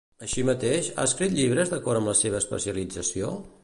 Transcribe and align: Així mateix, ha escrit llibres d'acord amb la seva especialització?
Així 0.27 0.43
mateix, 0.49 0.89
ha 0.95 1.05
escrit 1.11 1.37
llibres 1.41 1.75
d'acord 1.75 2.03
amb 2.03 2.13
la 2.15 2.19
seva 2.25 2.45
especialització? 2.45 3.37